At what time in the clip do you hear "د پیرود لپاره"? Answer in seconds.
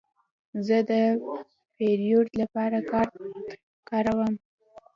0.89-2.77